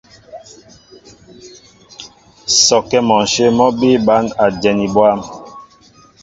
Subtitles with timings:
[2.63, 5.19] Sɔkɛ́ mɔ ǹshyə̂ mɔ́ bíí bǎn a dyɛni bwâm.